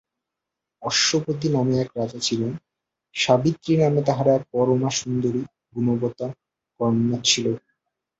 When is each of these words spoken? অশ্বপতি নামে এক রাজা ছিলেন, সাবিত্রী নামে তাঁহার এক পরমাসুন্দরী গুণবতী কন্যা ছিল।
অশ্বপতি 0.81 1.47
নামে 1.49 1.73
এক 1.79 1.89
রাজা 1.95 2.19
ছিলেন, 2.19 2.51
সাবিত্রী 3.15 3.73
নামে 3.77 4.01
তাঁহার 4.07 4.27
এক 4.29 4.43
পরমাসুন্দরী 4.51 5.41
গুণবতী 5.73 6.27
কন্যা 6.79 7.17
ছিল। 7.23 7.45